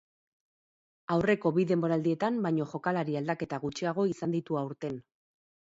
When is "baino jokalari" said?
2.47-3.21